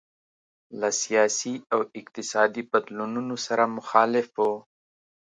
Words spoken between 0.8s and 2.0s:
سیاسي او